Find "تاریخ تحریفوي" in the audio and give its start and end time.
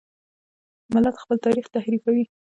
1.45-2.23